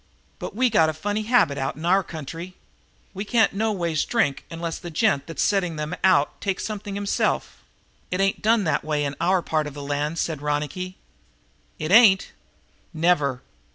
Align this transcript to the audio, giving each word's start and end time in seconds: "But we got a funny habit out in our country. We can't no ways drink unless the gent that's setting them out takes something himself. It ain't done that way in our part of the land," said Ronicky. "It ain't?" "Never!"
"But 0.39 0.55
we 0.55 0.71
got 0.71 0.89
a 0.89 0.93
funny 0.95 1.21
habit 1.21 1.59
out 1.59 1.75
in 1.75 1.85
our 1.85 2.01
country. 2.01 2.55
We 3.13 3.23
can't 3.23 3.53
no 3.53 3.71
ways 3.71 4.03
drink 4.03 4.45
unless 4.49 4.79
the 4.79 4.89
gent 4.89 5.27
that's 5.27 5.43
setting 5.43 5.75
them 5.75 5.95
out 6.03 6.41
takes 6.41 6.65
something 6.65 6.95
himself. 6.95 7.61
It 8.09 8.19
ain't 8.19 8.41
done 8.41 8.63
that 8.63 8.83
way 8.83 9.05
in 9.05 9.15
our 9.21 9.43
part 9.43 9.67
of 9.67 9.75
the 9.75 9.83
land," 9.83 10.17
said 10.17 10.41
Ronicky. 10.41 10.97
"It 11.77 11.91
ain't?" 11.91 12.31
"Never!" 12.95 13.43